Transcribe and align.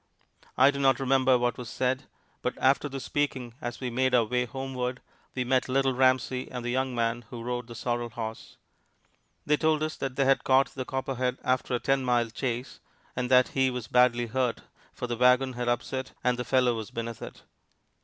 I 0.57 0.71
do 0.71 0.79
not 0.79 0.99
remember 0.99 1.37
what 1.37 1.59
was 1.59 1.69
said, 1.69 2.05
but 2.41 2.55
after 2.57 2.89
the 2.89 2.99
speaking, 2.99 3.53
as 3.61 3.79
we 3.79 3.91
made 3.91 4.15
our 4.15 4.25
way 4.25 4.45
homeward, 4.45 4.99
we 5.35 5.43
met 5.43 5.69
Little 5.69 5.93
Ramsey 5.93 6.49
and 6.49 6.65
the 6.65 6.71
young 6.71 6.95
man 6.95 7.23
who 7.29 7.43
rode 7.43 7.67
the 7.67 7.75
sorrel 7.75 8.09
horse. 8.09 8.57
They 9.45 9.57
told 9.57 9.83
us 9.83 9.95
that 9.97 10.15
they 10.15 10.25
had 10.25 10.43
caught 10.43 10.73
the 10.73 10.85
Copperhead 10.85 11.37
after 11.43 11.75
a 11.75 11.79
ten 11.79 12.03
mile 12.03 12.31
chase, 12.31 12.79
and 13.15 13.29
that 13.29 13.49
he 13.49 13.69
was 13.69 13.85
badly 13.87 14.25
hurt, 14.25 14.61
for 14.91 15.05
the 15.05 15.17
wagon 15.17 15.53
had 15.53 15.69
upset 15.69 16.13
and 16.23 16.35
the 16.39 16.45
fellow 16.45 16.73
was 16.73 16.89
beneath 16.89 17.21
it. 17.21 17.43